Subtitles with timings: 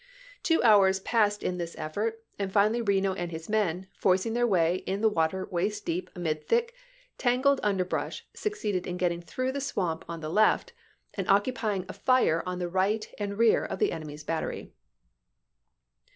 [0.41, 4.77] Two hours passed in this effort, and finally Reno and his men, forcing their way
[4.87, 6.73] in the water waist deep amid thick,
[7.19, 10.73] tangled under brush, succeeded in getting through the swamp on the left
[11.13, 14.73] and opening a fire on the right and rear of the enemy's battery.